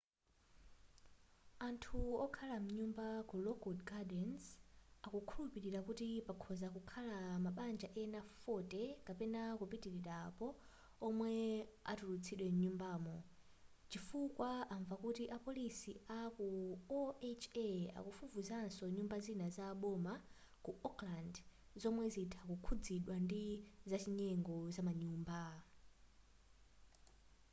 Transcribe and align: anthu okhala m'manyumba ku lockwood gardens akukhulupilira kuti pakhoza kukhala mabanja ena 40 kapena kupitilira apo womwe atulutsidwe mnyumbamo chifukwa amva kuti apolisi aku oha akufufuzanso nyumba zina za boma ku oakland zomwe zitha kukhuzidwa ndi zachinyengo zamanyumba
anthu 1.67 1.99
okhala 2.25 2.57
m'manyumba 2.59 3.07
ku 3.29 3.35
lockwood 3.45 3.79
gardens 3.89 4.43
akukhulupilira 5.05 5.79
kuti 5.87 6.07
pakhoza 6.27 6.67
kukhala 6.75 7.17
mabanja 7.45 7.87
ena 8.03 8.19
40 8.41 9.05
kapena 9.07 9.41
kupitilira 9.59 10.13
apo 10.29 10.47
womwe 11.01 11.33
atulutsidwe 11.91 12.47
mnyumbamo 12.55 13.15
chifukwa 13.91 14.49
amva 14.75 14.95
kuti 15.03 15.23
apolisi 15.37 15.93
aku 16.21 16.47
oha 16.97 17.71
akufufuzanso 17.99 18.83
nyumba 18.95 19.15
zina 19.25 19.47
za 19.57 19.67
boma 19.81 20.13
ku 20.65 20.71
oakland 20.87 21.35
zomwe 21.81 22.05
zitha 22.15 22.41
kukhuzidwa 22.49 23.15
ndi 23.25 23.45
zachinyengo 23.89 24.57
zamanyumba 24.75 25.41